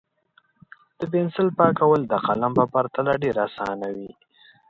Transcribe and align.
د 0.97 0.99
پنسل 1.13 1.47
پاکول 1.59 2.01
د 2.07 2.13
قلم 2.25 2.51
په 2.59 2.65
پرتله 2.73 3.13
ډېر 3.23 3.35
اسانه 3.47 3.87
وي. 3.95 4.11